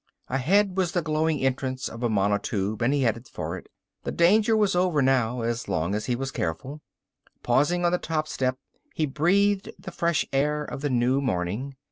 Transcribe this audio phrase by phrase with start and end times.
[0.29, 3.69] Ahead was the glowing entrance of a monotube and he headed for it.
[4.03, 6.81] The danger was over now, as long as he was careful.
[7.43, 8.57] Pausing on the top step,
[8.95, 11.75] he breathed the fresh air of the new morning.